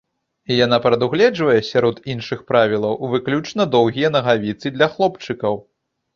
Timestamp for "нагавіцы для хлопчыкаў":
4.19-5.63